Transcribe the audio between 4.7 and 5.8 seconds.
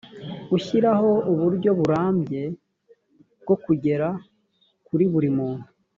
kuri buri muntu